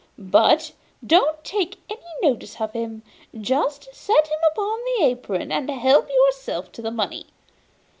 [0.17, 0.71] But
[1.05, 3.03] don't take any notice of him;
[3.39, 7.27] just set him upon my apron, and help yourself to the money.